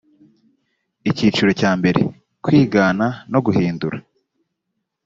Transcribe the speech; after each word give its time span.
icyiciro 1.09 1.51
cya 1.59 1.71
mbere 1.79 1.99
kwigana 2.43 3.07
no 3.31 3.39
guhindura 3.45 3.97